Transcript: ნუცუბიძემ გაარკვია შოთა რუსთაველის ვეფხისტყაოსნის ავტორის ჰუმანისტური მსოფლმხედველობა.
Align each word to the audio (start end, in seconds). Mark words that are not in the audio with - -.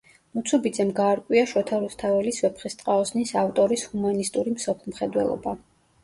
ნუცუბიძემ 0.35 0.91
გაარკვია 0.99 1.41
შოთა 1.49 1.77
რუსთაველის 1.83 2.39
ვეფხისტყაოსნის 2.45 3.33
ავტორის 3.41 3.83
ჰუმანისტური 3.91 4.55
მსოფლმხედველობა. 4.55 5.55